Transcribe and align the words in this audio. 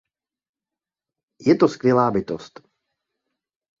Je 1.47 1.55
to 1.55 1.67
skvělá 1.67 2.11
bytost. 2.11 2.61